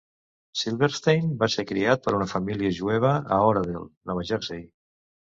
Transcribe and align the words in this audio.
Silverstein 0.59 1.25
va 1.41 1.49
ser 1.55 1.65
criat 1.71 2.01
per 2.07 2.13
una 2.19 2.27
família 2.31 2.71
jueva 2.77 3.11
a 3.35 3.37
Oradell 3.49 3.85
(Nova 4.13 4.25
Jersey). 4.31 4.65